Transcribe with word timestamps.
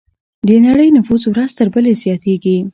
د 0.47 0.49
نړۍ 0.65 0.89
نفوس 0.97 1.23
ورځ 1.27 1.49
تر 1.57 1.67
بلې 1.73 1.93
زیاتېږي. 2.03 2.57